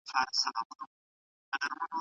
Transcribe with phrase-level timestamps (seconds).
[0.09, 1.87] لمرولۍ